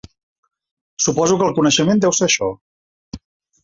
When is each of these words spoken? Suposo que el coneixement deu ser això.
Suposo 1.05 1.39
que 1.43 1.47
el 1.51 1.55
coneixement 1.61 2.05
deu 2.07 2.19
ser 2.23 2.27
això. 2.33 2.53